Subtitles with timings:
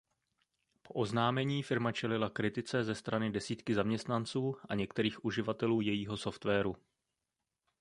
[0.81, 6.75] Po oznámení firma čelila kritice ze strany desítky zaměstnanců a některých uživatelů jejího softwaru.